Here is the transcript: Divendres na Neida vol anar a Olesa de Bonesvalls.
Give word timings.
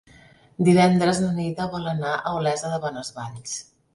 Divendres 0.69 1.19
na 1.25 1.29
Neida 1.35 1.67
vol 1.75 1.85
anar 1.93 2.15
a 2.15 2.33
Olesa 2.39 2.71
de 2.75 2.83
Bonesvalls. 2.87 3.55